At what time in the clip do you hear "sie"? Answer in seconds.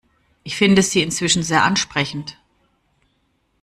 0.81-1.03